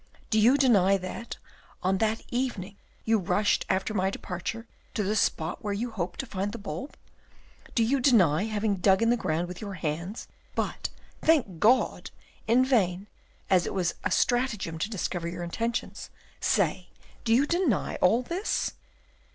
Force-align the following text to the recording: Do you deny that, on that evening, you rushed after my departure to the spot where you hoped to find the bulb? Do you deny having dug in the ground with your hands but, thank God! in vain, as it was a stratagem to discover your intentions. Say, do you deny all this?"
Do 0.31 0.39
you 0.39 0.57
deny 0.57 0.97
that, 0.97 1.37
on 1.83 1.99
that 1.99 2.23
evening, 2.29 2.75
you 3.05 3.19
rushed 3.19 3.67
after 3.69 3.93
my 3.93 4.09
departure 4.09 4.65
to 4.95 5.03
the 5.03 5.15
spot 5.15 5.63
where 5.63 5.75
you 5.75 5.91
hoped 5.91 6.19
to 6.21 6.25
find 6.25 6.51
the 6.53 6.57
bulb? 6.57 6.97
Do 7.75 7.83
you 7.83 7.99
deny 7.99 8.45
having 8.45 8.77
dug 8.77 9.03
in 9.03 9.11
the 9.11 9.15
ground 9.15 9.47
with 9.47 9.61
your 9.61 9.75
hands 9.75 10.27
but, 10.55 10.89
thank 11.21 11.59
God! 11.59 12.09
in 12.47 12.65
vain, 12.65 13.09
as 13.47 13.67
it 13.67 13.75
was 13.75 13.93
a 14.03 14.09
stratagem 14.09 14.79
to 14.79 14.89
discover 14.89 15.27
your 15.27 15.43
intentions. 15.43 16.09
Say, 16.39 16.89
do 17.23 17.31
you 17.31 17.45
deny 17.45 17.97
all 17.97 18.23
this?" 18.23 18.73